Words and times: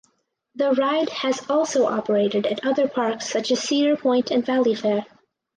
The 0.55 0.71
ride 0.71 1.09
has 1.11 1.47
also 1.47 1.85
operated 1.85 2.47
at 2.47 2.65
other 2.65 2.87
parks 2.87 3.29
such 3.29 3.51
as 3.51 3.59
Cedar 3.61 3.95
Point 3.95 4.31
and 4.31 4.43
Valleyfair. 4.43 5.05